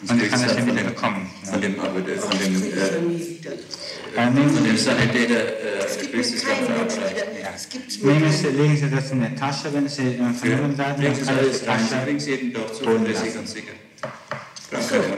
Und 0.01 0.19
sie 0.19 0.27
kann 0.27 0.39
kriegt's 0.41 0.41
das 0.41 0.55
dann 0.55 0.57
dann 0.57 0.67
von 0.67 0.75
dem, 0.77 0.85
bekommen, 0.87 1.29
ja. 1.45 1.51
von 1.51 1.61
dem, 1.61 1.79
aber 1.79 2.01
der- 2.01 2.17
von 2.19 2.37
dem, 2.39 2.55
ich 2.55 2.75
ja 2.75 2.85
äh, 2.87 3.29
wieder. 3.29 3.51
Äh, 3.51 4.25
von 4.25 4.63
dem 4.65 4.77
Sie, 4.77 4.83
Sanitäter, 4.83 5.41
Es 5.85 5.95
äh, 5.95 5.99
gibt 6.01 6.13
kriegst 6.13 6.31
mir 6.31 6.37
du 6.39 6.43
es 6.43 6.43
dann 6.43 6.65
keinen 6.65 6.77
Menschen 6.77 6.99
verabreicht. 6.99 7.37
wieder. 7.37 7.53
Es 7.55 7.69
gibt 7.69 8.03
nehmen 8.03 8.31
Sie, 8.31 8.47
legen 8.47 8.77
Sie 8.77 8.89
das 8.89 9.11
in 9.11 9.21
der 9.21 9.35
Tasche, 9.35 9.73
wenn 9.73 9.87
Sie 9.87 10.01
äh, 10.01 10.33
vernehmen 10.33 10.77
werden. 10.77 11.01
Legen 11.03 11.15
Sie 11.15 11.21
kann 11.21 11.37
alles 11.37 11.61
die 11.61 11.65
rein, 11.67 11.79
Sie 11.89 11.95
kriegen 12.05 12.17
es 12.17 12.25
jeden 12.27 12.53
Tag 12.53 12.75
zuverlässig 12.75 13.25
lassen. 13.25 13.39
und 13.39 13.47
sicher. 13.49 13.73
Haben. 14.73 15.17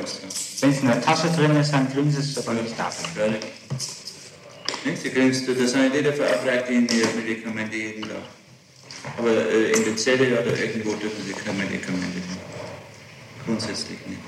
Wenn 0.61 0.69
es 0.69 0.79
in 0.81 0.87
der 0.87 1.01
Tasche 1.01 1.27
drin 1.29 1.55
ist, 1.55 1.71
dann 1.71 1.91
kriegen 1.91 2.11
Sie 2.11 2.19
es, 2.19 2.35
sobald 2.35 2.59
ich 2.65 2.73
da 2.75 2.91
bin. 3.15 3.35
Sie 5.01 5.09
kriegen 5.09 5.29
es, 5.29 5.45
der 5.45 5.67
Sanitäter 5.67 6.13
verabreicht 6.13 6.69
Ihnen 6.69 6.87
Ihre 6.89 7.07
Medikamente 7.15 7.75
jeden 7.75 8.01
Tag. 8.03 8.17
Aber 9.17 9.29
äh, 9.31 9.71
in 9.71 9.83
der 9.85 9.95
Zelle 9.97 10.41
oder 10.41 10.57
irgendwo 10.57 10.93
dürfen 10.93 11.23
Sie 11.25 11.33
keine 11.33 11.57
Medikamente 11.57 12.19
nehmen. 12.19 12.37
Grundsätzlich 13.45 13.99
nicht. 14.07 14.21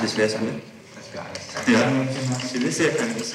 Das 0.00 0.16
wär's 0.16 0.40
mir. 0.40 0.60
Das 0.94 1.12
wäre 1.12 1.24
alles. 1.24 1.42
Ja, 1.66 1.92
Sie 2.52 2.62
wissen 2.62 2.84
ja 2.84 2.90
keine 2.90 3.14
das. 3.14 3.32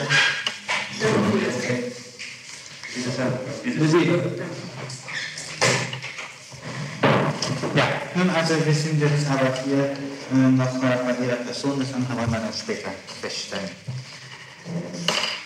Ja, 7.76 7.88
nun 8.16 8.30
also 8.30 8.66
wir 8.66 8.74
sind 8.74 9.02
jetzt 9.02 9.28
aber 9.30 9.54
hier 9.66 9.92
äh, 10.32 10.36
noch 10.36 10.80
bei 10.80 11.26
Ihrer 11.26 11.36
Person, 11.36 11.80
das 11.80 11.94
wollen 11.94 12.32
wir 12.32 12.40
dann 12.40 12.54
später 12.54 12.92
feststellen. 13.22 13.70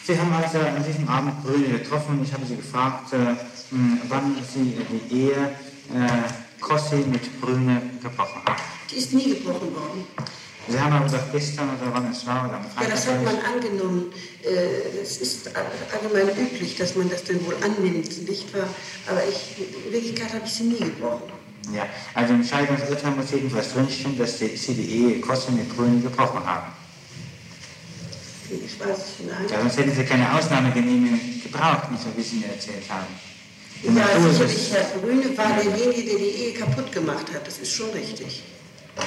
Sie 0.10 0.20
haben 0.20 0.34
also 0.34 0.58
an 0.58 0.84
diesem 0.84 1.08
Abend 1.08 1.44
Brüne 1.44 1.78
getroffen 1.78 2.18
und 2.18 2.24
ich 2.26 2.34
habe 2.34 2.44
Sie 2.44 2.56
gefragt, 2.56 3.14
äh, 3.14 3.18
mh, 3.70 3.98
wann 4.08 4.36
Sie 4.52 4.76
die 4.90 5.16
Ehe 5.16 5.34
äh, 5.94 6.60
Kossi 6.60 6.96
mit 6.96 7.40
Brüne 7.40 7.80
gebrochen 8.02 8.42
haben. 8.44 8.60
Die 8.90 8.96
ist 8.96 9.14
nie 9.14 9.36
gebrochen 9.36 9.72
worden. 9.76 10.08
Sie 10.68 10.80
haben 10.80 10.94
aber 10.94 11.04
gesagt, 11.06 11.32
gestern 11.32 11.70
oder 11.70 11.94
wann 11.94 12.10
es 12.12 12.26
war 12.26 12.46
oder 12.48 12.56
am 12.58 12.64
Ja, 12.64 12.70
Freitag. 12.72 12.92
das 12.92 13.08
hat 13.08 13.24
man 13.24 13.36
angenommen. 13.54 14.06
Äh, 14.44 15.00
Es 15.00 15.18
ist 15.18 15.52
allgemein 15.94 16.36
üblich, 16.36 16.76
dass 16.76 16.96
man 16.96 17.08
das 17.12 17.24
denn 17.26 17.46
wohl 17.46 17.56
annimmt, 17.64 18.28
nicht 18.28 18.52
wahr? 18.52 18.68
Aber 19.08 19.22
ich, 19.30 19.58
in 19.86 19.94
Wirklichkeit 19.94 20.34
habe 20.34 20.42
ich 20.44 20.52
sie 20.54 20.64
nie 20.64 20.80
gebrochen. 20.80 21.22
ja, 21.72 21.86
also 22.16 22.34
im 22.34 22.44
Scheidungsurteil 22.44 23.12
muss 23.12 23.30
jedenfalls 23.30 23.74
drinstehen, 23.74 24.18
dass 24.18 24.40
Sie 24.40 24.74
die 24.74 24.90
Ehe 24.90 25.22
Kossi 25.22 25.52
mit 25.52 25.70
Brüne 25.76 26.02
gebrochen 26.02 26.44
haben. 26.44 26.79
Ich 28.52 28.80
weiß 28.80 28.98
es 28.98 29.20
nicht. 29.20 29.52
Ja, 29.52 29.60
sonst 29.62 29.78
hätten 29.78 29.92
Sie 29.96 30.04
keine 30.04 30.34
Ausnahmegenehmigung 30.36 31.20
gebraucht, 31.44 31.92
nicht 31.92 32.04
so 32.04 32.10
wie 32.16 32.22
Sie 32.24 32.38
mir 32.38 32.48
erzählt 32.48 32.84
haben. 32.90 33.08
Die 33.82 33.88
Ja, 33.98 34.08
sicherlich, 34.32 34.56
ist- 34.58 34.74
Herr 34.74 35.00
Brüne 35.00 35.38
war 35.38 35.54
derjenige, 35.62 36.04
der 36.10 36.18
die 36.18 36.24
Ehe 36.44 36.54
kaputt 36.54 36.92
gemacht 36.92 37.26
hat. 37.34 37.46
Das 37.48 37.58
ist 37.60 37.72
schon 37.72 37.90
richtig. 37.92 38.44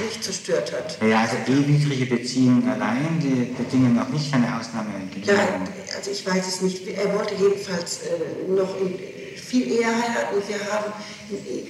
Nicht 0.09 0.25
zerstört 0.25 0.73
hat. 0.73 0.99
Ja, 1.07 1.21
also 1.21 1.37
ewigliche 1.47 2.07
Beziehungen 2.07 2.67
allein, 2.67 3.21
die 3.21 3.53
bedingen 3.53 3.95
noch 3.95 4.09
nicht 4.09 4.33
eine 4.33 4.59
Ausnahme. 4.59 4.89
Ja, 5.25 5.35
also 5.95 6.11
ich 6.11 6.25
weiß 6.27 6.47
es 6.49 6.63
nicht. 6.63 6.87
Er 6.89 7.13
wollte 7.15 7.35
jedenfalls 7.35 8.01
äh, 8.05 8.51
noch 8.51 8.75
in, 8.81 8.99
viel 9.37 9.71
eher 9.71 9.89
heiraten 9.89 10.37
und 10.37 10.49
wir 10.49 10.61
haben 10.73 10.93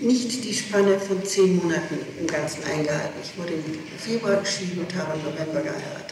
nicht 0.06 0.44
die 0.44 0.54
Spanne 0.54 1.00
von 1.00 1.24
zehn 1.24 1.56
Monaten 1.56 1.98
im 2.20 2.26
Ganzen 2.28 2.62
eingehalten. 2.62 3.18
Ich 3.24 3.36
wurde 3.36 3.54
im 3.54 3.64
Februar 3.98 4.36
geschieden 4.36 4.78
und 4.86 4.94
habe 4.94 5.18
im 5.18 5.24
November 5.24 5.60
geheiratet. 5.60 6.11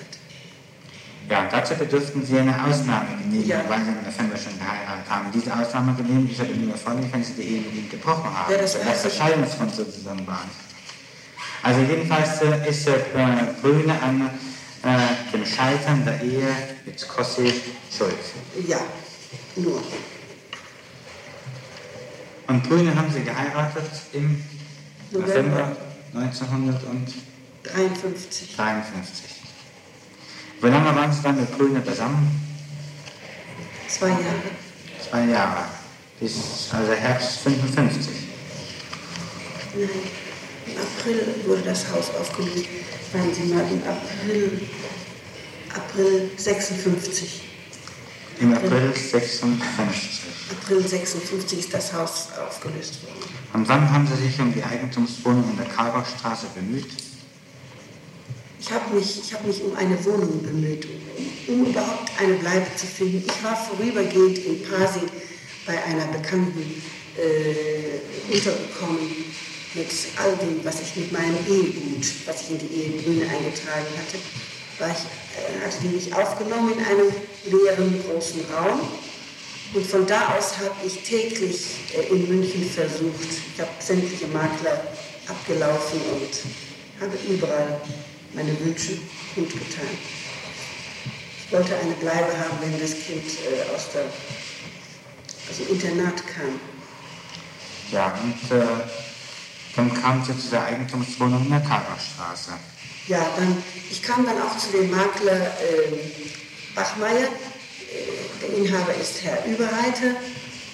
Ja, 1.31 1.47
dazu 1.49 1.75
bedürften 1.77 2.27
Sie 2.27 2.39
eine 2.41 2.53
Ausnahmegenehmigung, 2.65 3.47
Ja. 3.49 3.61
weil 3.69 3.79
Sie 3.85 3.91
im 3.91 4.03
November 4.05 4.37
schon 4.37 4.59
geheiratet 4.59 5.09
haben. 5.09 5.31
Diese 5.33 5.57
Ausnahmegenehmigung 5.57 6.29
ist 6.29 6.41
aber 6.41 6.51
nur 6.55 6.73
erforderlich, 6.73 7.13
wenn 7.13 7.23
Sie 7.23 7.35
die 7.35 7.43
Ehe 7.43 7.63
gebrochen 7.89 8.37
haben. 8.37 8.51
Ja, 8.53 8.59
das 8.59 8.75
ich. 8.75 8.83
der 8.83 9.11
Scheidungsgrund 9.11 9.73
sozusagen 9.73 10.27
war. 10.27 10.43
Also 11.63 11.81
jedenfalls 11.83 12.43
äh, 12.43 12.69
ist 12.69 12.89
äh, 12.89 12.95
Brüne 13.63 13.95
an 14.03 14.29
äh, 14.83 14.99
dem 15.33 15.47
Scheitern 15.47 16.05
der 16.05 16.21
Ehe 16.21 16.49
mit 16.85 17.07
Kossi 17.09 17.55
schuld. 17.97 18.17
Ja, 18.67 18.81
nur. 19.55 19.81
Und 22.49 22.69
Brüne 22.69 22.93
haben 22.97 23.13
Sie 23.13 23.23
geheiratet 23.23 23.85
im 24.15 24.43
November. 25.13 25.77
November 26.13 26.37
1953. 27.63 28.57
53. 28.57 29.40
Wie 30.63 30.69
lange 30.69 30.95
waren 30.95 31.11
Sie 31.11 31.23
dann 31.23 31.37
mit 31.41 31.57
Brüne 31.57 31.83
zusammen? 31.83 32.39
Zwei 33.89 34.09
Jahre. 34.09 34.21
Zwei 35.09 35.25
Jahre. 35.25 35.65
Bis 36.21 36.69
also 36.71 36.93
Herbst 36.93 37.41
55. 37.41 38.09
Nein, 39.75 39.89
im 40.67 40.73
April 40.77 41.35
wurde 41.47 41.63
das 41.63 41.91
Haus 41.91 42.11
aufgelöst. 42.15 42.67
Waren 43.13 43.33
Sie 43.33 43.55
mal 43.55 43.65
im 43.71 43.83
April, 43.89 44.61
April 45.75 46.31
56. 46.37 47.41
Im 48.41 48.53
April 48.53 48.93
56. 48.95 50.21
April 50.51 50.87
56 50.87 51.59
ist 51.59 51.73
das 51.73 51.93
Haus 51.95 52.29
aufgelöst 52.47 53.03
worden. 53.05 53.35
Und 53.55 53.67
wann 53.67 53.91
haben 53.91 54.07
Sie 54.07 54.27
sich 54.27 54.39
um 54.39 54.53
die 54.53 54.63
Eigentumswohnung 54.63 55.51
in 55.51 55.57
der 55.57 55.67
Karlbachstraße 55.67 56.49
bemüht? 56.55 57.10
Ich 58.61 58.71
habe 58.71 58.95
mich, 58.95 59.21
ich 59.25 59.33
hab 59.33 59.47
mich 59.47 59.63
um 59.63 59.75
eine 59.75 60.03
Wohnung 60.05 60.43
bemüht, 60.43 60.87
um, 61.49 61.55
um 61.55 61.67
überhaupt 61.71 62.11
eine 62.19 62.35
Bleibe 62.35 62.67
zu 62.77 62.87
finden. 62.87 63.25
Ich 63.27 63.43
war 63.43 63.57
vorübergehend 63.57 64.39
in 64.39 64.63
Pasing 64.63 65.09
bei 65.67 65.83
einer 65.85 66.05
Bekannten 66.07 66.83
äh, 67.17 68.33
untergekommen 68.33 69.25
mit 69.73 69.87
all 70.17 70.37
dem, 70.37 70.63
was 70.63 70.83
ich 70.83 70.95
mit 70.97 71.11
meinem 71.11 71.39
Ehegut, 71.49 72.05
was 72.27 72.43
ich 72.43 72.51
in 72.51 72.59
die 72.59 72.75
Ehegrüne 72.83 73.23
eingetragen 73.23 73.87
hatte. 73.97 74.19
War 74.79 74.91
ich, 74.91 75.05
äh, 75.39 75.65
hatte 75.65 75.77
die 75.83 75.89
mich 75.89 76.15
aufgenommen 76.15 76.75
in 76.75 76.85
einem 76.85 77.11
leeren 77.47 78.05
großen 78.05 78.43
Raum. 78.53 78.81
Und 79.73 79.87
von 79.87 80.07
da 80.07 80.37
aus 80.37 80.59
habe 80.59 80.75
ich 80.85 80.99
täglich 81.03 81.77
äh, 81.97 82.13
in 82.13 82.29
München 82.29 82.69
versucht. 82.69 83.29
Ich 83.55 83.61
habe 83.61 83.71
sämtliche 83.79 84.27
Makler 84.27 84.85
abgelaufen 85.29 86.01
und 86.13 87.01
habe 87.01 87.17
überall 87.27 87.81
meine 88.35 88.59
Wünsche 88.61 88.99
kundgetan. 89.35 89.89
Ich 91.45 91.53
wollte 91.53 91.77
eine 91.77 91.95
Bleibe 91.95 92.39
haben, 92.39 92.59
wenn 92.61 92.81
das 92.81 92.93
Kind 92.93 93.25
äh, 93.25 93.75
aus, 93.75 93.91
der, 93.93 94.05
aus 94.05 95.57
dem 95.59 95.69
Internat 95.69 96.23
kam. 96.27 96.61
Ja, 97.91 98.17
und 98.23 98.57
äh, 98.57 98.65
dann 99.75 99.93
kam 100.01 100.25
Sie 100.25 100.39
zu 100.39 100.51
der 100.51 100.65
Eigentumswohnung 100.65 101.45
in 101.45 101.51
der 101.51 101.61
Karlbachstraße. 101.61 102.53
Ja, 103.09 103.27
dann, 103.37 103.57
ich 103.91 104.03
kam 104.03 104.25
dann 104.25 104.41
auch 104.43 104.57
zu 104.57 104.71
dem 104.71 104.91
Makler 104.91 105.47
äh, 105.59 105.93
Bachmeier. 106.75 107.27
Äh, 107.27 108.41
der 108.41 108.57
Inhaber 108.57 108.95
ist 108.95 109.25
Herr 109.25 109.45
Überreiter 109.45 110.15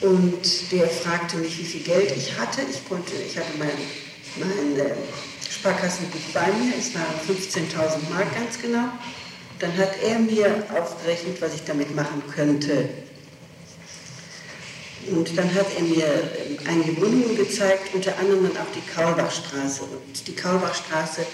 und 0.02 0.72
der 0.72 0.88
fragte 0.88 1.38
mich, 1.38 1.58
wie 1.58 1.64
viel 1.64 1.80
Geld 1.80 2.14
ich 2.14 2.38
hatte. 2.38 2.60
Ich 2.70 2.86
konnte, 2.86 3.14
ich 3.14 3.38
hatte 3.38 3.52
mein, 3.58 3.70
mein 4.36 4.76
äh, 5.56 5.60
Sparkassenbuch 5.60 6.20
bei 6.32 6.46
mir, 6.52 6.74
es 6.78 6.94
waren 6.94 7.04
15.000 7.28 8.10
Mark 8.10 8.34
ganz 8.34 8.60
genau. 8.60 8.88
Dann 9.58 9.76
hat 9.76 9.92
er 10.02 10.18
mir 10.18 10.64
aufgerechnet, 10.78 11.40
was 11.40 11.54
ich 11.54 11.64
damit 11.64 11.94
machen 11.94 12.22
könnte. 12.34 12.88
Und 15.10 15.38
dann 15.38 15.54
hat 15.54 15.66
er 15.76 15.82
mir 15.82 16.06
ähm, 16.06 16.58
einige 16.66 17.00
Wohnungen 17.00 17.36
gezeigt, 17.36 17.94
unter 17.94 18.18
anderem 18.18 18.48
dann 18.48 18.56
auch 18.58 18.72
die 18.74 18.92
Kaulbachstraße. 18.92 19.82
Und 19.84 20.26
die 20.26 20.34
Kaulbachstraße 20.34 21.24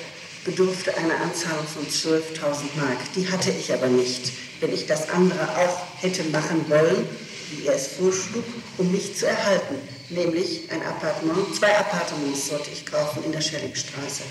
bedurfte 0.45 0.97
einer 0.97 1.21
Anzahlung 1.21 1.67
von 1.67 1.87
12.000 1.87 2.77
Mark. 2.77 2.99
Die 3.17 3.31
hatte 3.31 3.51
ich 3.51 3.73
aber 3.73 3.89
nicht, 3.89 4.33
wenn 4.61 4.73
ich 4.73 4.87
das 4.87 5.09
andere 5.11 5.49
auch 5.57 5.87
hätte 6.01 6.25
machen 6.25 6.65
wollen, 6.69 7.07
wie 7.51 7.67
er 7.67 7.75
es 7.75 7.89
vorschlug, 7.99 8.45
um 8.79 8.91
mich 8.93 9.17
zu 9.17 9.27
erhalten. 9.27 9.77
Nämlich 10.15 10.71
ein 10.71 10.83
Appartement, 10.83 11.55
zwei 11.55 11.77
Appartements 11.79 12.49
sollte 12.49 12.71
ich 12.71 12.85
kaufen 12.85 13.25
in 13.25 13.33
der 13.33 13.41
Schellingstraße. 13.41 14.25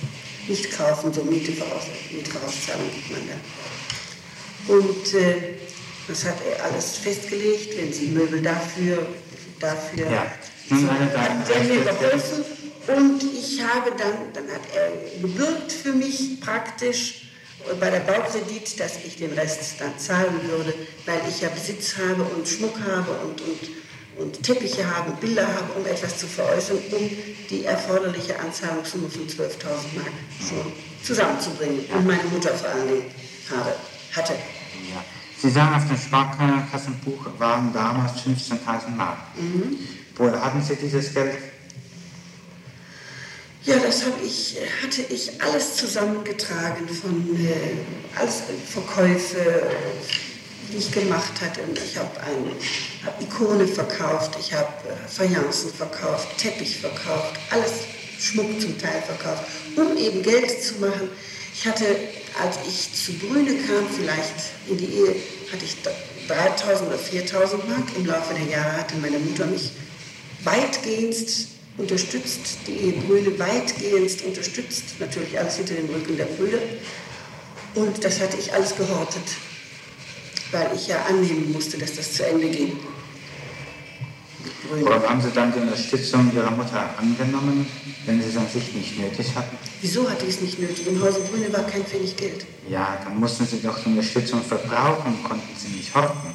Nicht 0.48 0.72
kaufen, 0.78 1.14
so 1.14 1.24
Miete 1.24 1.54
voraus, 1.54 1.84
Mietvorauszahlung 2.12 2.90
gibt 2.94 3.12
man 3.12 3.22
da. 3.28 4.74
Und 4.74 5.14
äh, 5.14 5.56
das 6.08 6.26
hat 6.26 6.38
er 6.46 6.66
alles 6.66 6.98
festgelegt, 6.98 7.78
wenn 7.78 7.92
Sie 7.92 8.08
Möbel 8.08 8.42
dafür, 8.42 9.08
dafür. 9.60 10.10
Ja, 10.12 10.32
Nun 10.70 10.90
eine 10.90 11.08
deine 11.08 11.44
der 11.46 11.56
hat 11.56 11.68
mir 11.68 11.76
erste 11.76 12.06
geholfen 12.06 12.46
und 12.88 13.24
ich 13.24 13.62
habe 13.62 13.92
dann, 13.98 14.34
dann 14.34 14.48
hat 14.54 14.62
er 14.76 14.92
gebürgt 15.22 15.72
für 15.72 15.94
mich 15.94 16.42
praktisch 16.42 17.28
bei 17.80 17.90
der 17.90 18.00
Baukredit, 18.00 18.80
dass 18.80 18.98
ich 19.06 19.18
den 19.18 19.34
Rest 19.34 19.76
dann 19.80 19.98
zahlen 20.00 20.40
würde, 20.50 20.74
weil 21.06 21.22
ich 21.30 21.42
ja 21.42 21.50
Besitz 21.50 21.96
habe 21.98 22.24
und 22.24 22.48
Schmuck 22.48 22.80
habe 22.80 23.12
und, 23.12 23.42
und, 23.42 23.60
und 24.18 24.42
Teppiche 24.44 24.86
habe, 24.96 25.12
Bilder 25.20 25.48
habe, 25.48 25.74
um 25.80 25.86
etwas 25.86 26.18
zu 26.18 26.28
veräußern, 26.28 26.78
um 26.92 27.10
die 27.50 27.66
erforderliche 27.66 28.40
Anzahlungssumme 28.40 29.10
von 29.10 29.28
12.000 29.28 29.38
Mark 29.96 30.14
so 30.40 30.56
zusammenzubringen. 31.04 31.86
Und 31.94 32.06
meine 32.06 32.24
Mutter 32.26 32.50
vor 32.50 32.70
allen 32.70 32.88
Dingen 32.88 33.06
habe, 33.50 33.76
hatte. 34.16 34.34
Ja. 34.34 35.04
Sie 35.42 35.50
sagen, 35.50 35.76
auf 35.76 35.88
dem 35.88 35.98
Sparkassenbuch 35.98 37.28
waren 37.40 37.74
damals 37.74 38.14
15.000 38.22 38.90
Mark. 38.96 39.18
Woher 40.16 40.44
hatten 40.44 40.62
Sie 40.62 40.76
dieses 40.76 41.14
Geld? 41.14 41.36
Ja, 43.64 43.76
das 43.78 44.06
habe 44.06 44.16
ich, 44.24 44.58
hatte 44.84 45.04
ich 45.04 45.40
alles 45.42 45.78
zusammengetragen 45.78 46.88
von 46.90 47.36
äh, 47.36 48.20
alles 48.20 48.42
Verkäufe, 48.68 49.38
die 50.72 50.78
ich 50.78 50.92
gemacht 50.92 51.34
hatte. 51.42 51.62
Und 51.62 51.78
ich 51.78 51.98
habe 51.98 52.10
hab 53.06 53.22
Ikone 53.22 53.68
verkauft, 53.68 54.38
ich 54.40 54.54
habe 54.54 54.68
äh, 54.88 55.08
Fayencen 55.08 55.74
verkauft, 55.74 56.38
Teppich 56.38 56.78
verkauft, 56.80 57.40
alles 57.50 57.72
Schmuck 58.20 58.62
zum 58.62 58.78
Teil 58.78 59.02
verkauft, 59.02 59.44
um 59.76 59.98
eben 59.98 60.22
Geld 60.22 60.64
zu 60.64 60.76
machen. 60.76 61.10
Ich 61.54 61.68
hatte, 61.68 61.86
als 62.42 62.58
ich 62.68 62.94
zu 62.94 63.14
Brüne 63.14 63.56
kam, 63.68 63.88
vielleicht 63.90 64.36
in 64.68 64.78
die 64.78 64.86
Ehe, 64.86 65.16
hatte 65.52 65.66
ich 65.66 65.76
3.000 66.30 66.88
oder 66.88 66.96
4.000 66.96 67.68
Mark. 67.68 67.84
Im 67.98 68.06
Laufe 68.06 68.34
der 68.34 68.46
Jahre 68.46 68.78
hatte 68.78 68.96
meine 68.98 69.20
Mutter 69.20 69.46
mich 69.48 69.72
weitgehend 70.44 71.18
unterstützt, 71.78 72.60
die 72.68 72.74
Ehe 72.74 72.94
Brüne 72.94 73.38
weitgehend 73.38 74.22
unterstützt, 74.24 75.00
natürlich 75.00 75.38
alles 75.38 75.58
hinter 75.58 75.74
dem 75.74 75.90
Rücken 75.90 76.18
der 76.18 76.26
Brüder. 76.26 76.60
Und 77.76 78.04
das 78.04 78.20
hatte 78.20 78.38
ich 78.38 78.54
alles 78.54 78.76
gehortet, 78.76 79.24
weil 80.52 80.70
ich 80.76 80.88
ja 80.88 80.98
annehmen 81.10 81.52
musste, 81.52 81.78
dass 81.78 81.96
das 81.96 82.14
zu 82.14 82.26
Ende 82.26 82.50
ging. 82.50 82.78
Warum 84.70 85.04
haben 85.10 85.22
Sie 85.22 85.32
dann 85.32 85.52
die 85.54 85.60
Unterstützung 85.60 86.32
Ihrer 86.34 86.52
Mutter 86.52 86.90
angenommen, 86.98 87.68
wenn 88.06 88.22
Sie 88.22 88.30
es 88.30 88.38
an 88.38 88.48
sich 88.48 88.74
nicht 88.74 89.00
nötig 89.00 89.36
hatten? 89.36 89.58
Wieso 89.82 90.10
hatte 90.10 90.26
ich 90.26 90.36
es 90.36 90.42
nicht 90.42 90.60
nötig? 90.60 90.88
Im 90.88 91.02
Hause 91.02 91.20
Brüne 91.22 91.52
war 91.52 91.64
kein 91.64 91.84
Pfennig 91.84 92.16
Geld. 92.16 92.46
Ja, 92.70 92.98
dann 93.04 93.20
mussten 93.20 93.46
Sie 93.46 93.62
doch 93.62 93.78
die 93.80 93.90
Unterstützung 93.90 94.42
verbrauchen, 94.42 95.24
konnten 95.24 95.50
Sie 95.58 95.76
nicht 95.76 95.94
horten. 95.94 96.34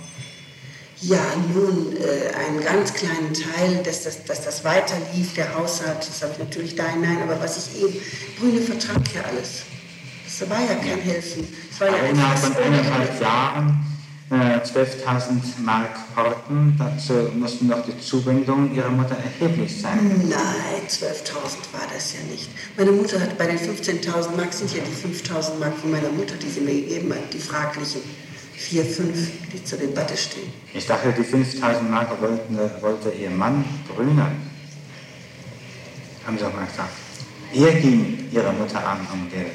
Ja, 1.01 1.21
nun, 1.55 1.95
äh, 1.97 2.35
einen 2.35 2.63
ganz 2.63 2.93
kleinen 2.95 3.33
Teil, 3.33 3.83
dass 3.85 4.03
das, 4.05 4.25
dass 4.25 4.45
das 4.45 4.65
weiterlief, 4.65 5.35
der 5.35 5.55
Haushalt, 5.55 5.99
das 5.99 6.23
habe 6.23 6.33
ich 6.33 6.39
natürlich 6.39 6.75
da 6.75 6.87
hinein, 6.89 7.23
aber 7.23 7.41
was 7.41 7.69
ich 7.69 7.83
eben, 7.83 7.95
Brüne 8.39 8.61
vertrank 8.61 9.07
ja 9.15 9.23
alles. 9.23 9.63
Das 10.25 10.49
war 10.51 10.61
ja 10.61 10.75
kein 10.75 11.01
Helfen. 11.01 11.47
Es 11.71 11.81
war 11.81 11.89
ja 11.89 11.95
Aber 11.95 12.09
innerhalb 12.09 12.39
von 12.39 12.57
eineinhalb. 12.57 13.21
Jahren 13.21 13.86
12.000 14.29 15.61
Mark 15.65 15.91
horten, 16.17 16.75
dazu 16.77 17.31
mussten 17.35 17.69
doch 17.69 17.85
die 17.87 17.97
Zuwendungen 18.01 18.75
Ihrer 18.75 18.91
Mutter 18.91 19.17
erheblich 19.17 19.81
sein. 19.81 19.99
Nein, 20.29 20.89
12.000 20.89 21.73
war 21.73 21.87
das 21.95 22.15
ja 22.15 22.21
nicht. 22.29 22.51
Meine 22.77 22.91
Mutter 22.91 23.21
hat 23.21 23.39
bei 23.39 23.47
den 23.47 23.59
15.000 23.59 24.37
Mark 24.37 24.53
sind 24.53 24.75
ja 24.75 24.83
die 24.83 24.91
5.000 24.91 25.61
Mark 25.61 25.77
von 25.77 25.93
meiner 25.93 26.11
Mutter, 26.11 26.35
die 26.35 26.49
sie 26.49 26.61
mir 26.61 26.75
gegeben 26.75 27.13
hat, 27.13 27.33
die 27.33 27.39
fraglichen 27.39 28.01
4, 28.57 28.85
5, 28.85 29.29
die 29.53 29.65
zur 29.65 29.79
Debatte 29.79 30.17
stehen. 30.17 30.53
Ich 30.75 30.87
dachte, 30.87 31.13
die 31.13 31.23
5.000 31.23 31.83
Mark 31.83 32.21
wollten, 32.21 32.59
wollte 32.81 33.11
Ihr 33.11 33.31
Mann 33.31 33.65
Brüner. 33.87 34.33
Haben 36.27 36.37
Sie 36.37 36.45
auch 36.45 36.53
mal 36.53 36.67
gesagt. 36.67 36.91
Er 37.55 37.73
ging 37.81 38.29
Ihrer 38.33 38.53
Mutter 38.53 38.85
an 38.85 39.07
um 39.13 39.31
Geld. 39.31 39.53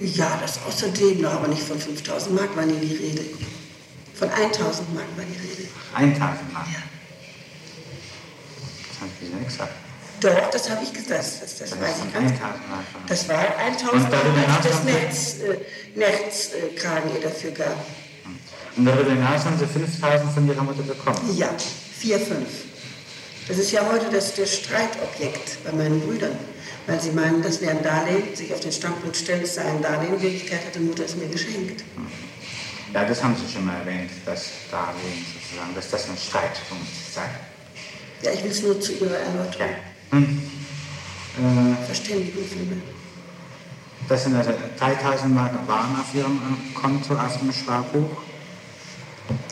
Ja, 0.00 0.36
das 0.42 0.58
außerdem 0.66 1.20
noch, 1.20 1.32
aber 1.32 1.46
nicht 1.48 1.62
von 1.62 1.78
5.000 1.78 2.30
Mark 2.30 2.56
war 2.56 2.66
nie 2.66 2.78
die 2.80 2.96
Rede. 2.96 3.22
Von 4.18 4.28
1.000 4.30 4.34
Mark 4.94 5.06
war 5.16 5.24
die 5.24 5.38
Rede. 5.38 5.68
1.000 5.96 6.18
Mark. 6.52 6.66
Ja. 6.72 6.82
Das 8.88 9.00
haben 9.00 9.10
Sie 9.20 9.26
nicht 9.34 9.46
gesagt. 9.48 9.72
Doch, 10.20 10.50
das 10.50 10.68
habe 10.70 10.82
ich 10.82 10.92
gesagt, 10.92 11.10
das, 11.20 11.40
das, 11.40 11.58
das 11.58 11.70
Das 11.70 11.80
weiß 11.80 11.94
ich 12.06 12.12
ganz 12.12 12.32
1.000 12.32 12.38
Mark. 12.40 12.84
Das 13.06 13.28
war 13.28 13.38
1000 13.38 13.92
Und 13.92 14.12
darüber 14.12 14.36
Mark, 14.36 14.46
hinaus 14.46 14.62
das 14.64 14.72
haben 14.74 14.86
Sie- 14.86 15.98
Nerz, 15.98 16.50
äh, 16.52 17.14
ihr 17.14 17.20
dafür 17.22 17.50
gab. 17.52 17.76
Und 18.76 18.84
darüber 18.84 19.10
hinaus 19.12 19.44
haben 19.44 19.58
Sie 19.58 19.66
5.000 19.66 20.30
von 20.34 20.48
Ihrer 20.48 20.62
Mutter 20.62 20.82
bekommen. 20.82 21.36
Ja, 21.36 21.50
4, 21.98 22.18
5. 22.18 22.48
Das 23.46 23.56
ist 23.58 23.70
ja 23.70 23.86
heute 23.90 24.06
das, 24.10 24.34
das 24.34 24.54
Streitobjekt 24.56 25.62
bei 25.64 25.72
meinen 25.72 26.00
Brüdern. 26.00 26.36
Weil 26.86 27.00
sie 27.00 27.10
meinen, 27.10 27.42
das 27.42 27.60
wäre 27.60 27.72
ein 27.72 27.82
Darlehen, 27.82 28.34
sich 28.34 28.52
auf 28.52 28.60
den 28.60 28.72
Standpunkt 28.72 29.14
stellen, 29.16 29.42
es 29.42 29.54
sei 29.56 29.62
ein 29.64 29.82
Darlehen. 29.82 30.14
In 30.14 30.22
Wirklichkeit 30.22 30.64
hat 30.66 30.74
die 30.74 30.80
Mutter 30.80 31.04
es 31.04 31.16
mir 31.16 31.26
geschenkt. 31.28 31.84
Ja, 32.94 33.04
das 33.04 33.22
haben 33.22 33.36
Sie 33.36 33.52
schon 33.52 33.66
mal 33.66 33.76
erwähnt, 33.80 34.10
das 34.24 34.50
Darlehen 34.70 35.24
sozusagen, 35.34 35.74
dass 35.74 35.90
das 35.90 36.08
ein 36.08 36.16
Streitpunkt 36.16 36.86
sei. 37.12 37.22
Ja, 38.22 38.32
ich 38.32 38.42
will 38.42 38.50
es 38.50 38.62
nur 38.62 38.80
zu 38.80 38.92
ihrer 38.92 39.12
Ja. 39.12 39.18
Erläuterung. 39.18 39.68
Hm. 40.10 40.42
Äh, 41.38 41.86
Verständigung 41.86 42.44
vielmehr. 42.44 42.78
das 44.08 44.24
sind 44.24 44.34
also 44.34 44.52
3000 44.78 45.34
Mark 45.34 45.52
waren 45.68 46.00
auf 46.00 46.12
Ihrem 46.14 46.40
Konto, 46.74 47.14
auf 47.14 47.38
dem 47.38 47.52
Sparbuch. 47.52 48.22